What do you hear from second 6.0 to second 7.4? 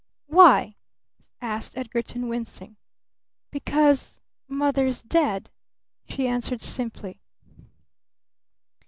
she answered simply.